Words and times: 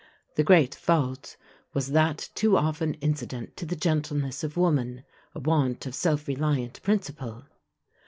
The 0.33 0.43
great 0.43 0.73
fault 0.73 1.37
was, 1.75 1.91
that 1.91 2.29
too 2.33 2.57
often 2.57 2.95
incident 2.95 3.55
to 3.57 3.67
the 3.67 3.75
gentleness 3.75 4.43
of 4.43 4.57
woman 4.57 5.03
a 5.35 5.39
want 5.39 5.85
of 5.85 5.93
self 5.93 6.27
reliant 6.27 6.81
principle. 6.81 7.45